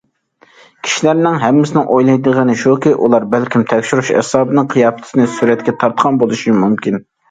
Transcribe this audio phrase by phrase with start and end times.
[0.87, 7.05] كىشىلەرنىڭ ھەممىسىنىڭ ئويلايدىغىنى شۇكى، ئۇلار بەلكىم تەكشۈرۈش ئەسۋابىنىڭ قىياپىتىنى سۈرەتكە تارتقان بولۇشى مۇمكىن.